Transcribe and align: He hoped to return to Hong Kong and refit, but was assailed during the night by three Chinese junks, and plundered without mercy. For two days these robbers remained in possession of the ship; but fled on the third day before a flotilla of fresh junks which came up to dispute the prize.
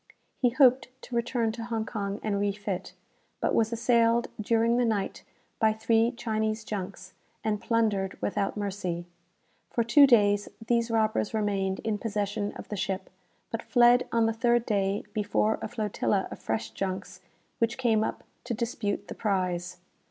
He 0.39 0.49
hoped 0.49 0.87
to 1.03 1.15
return 1.15 1.51
to 1.51 1.65
Hong 1.65 1.85
Kong 1.85 2.19
and 2.23 2.39
refit, 2.39 2.93
but 3.39 3.53
was 3.53 3.71
assailed 3.71 4.29
during 4.41 4.77
the 4.77 4.83
night 4.83 5.23
by 5.59 5.73
three 5.73 6.11
Chinese 6.11 6.63
junks, 6.63 7.13
and 7.43 7.61
plundered 7.61 8.19
without 8.19 8.57
mercy. 8.57 9.05
For 9.69 9.83
two 9.83 10.07
days 10.07 10.49
these 10.65 10.89
robbers 10.89 11.35
remained 11.35 11.81
in 11.81 11.99
possession 11.99 12.51
of 12.53 12.67
the 12.69 12.75
ship; 12.75 13.11
but 13.51 13.61
fled 13.61 14.07
on 14.11 14.25
the 14.25 14.33
third 14.33 14.65
day 14.65 15.03
before 15.13 15.59
a 15.61 15.67
flotilla 15.67 16.27
of 16.31 16.39
fresh 16.39 16.71
junks 16.71 17.21
which 17.59 17.77
came 17.77 18.03
up 18.03 18.23
to 18.45 18.55
dispute 18.55 19.07
the 19.07 19.13
prize. 19.13 19.77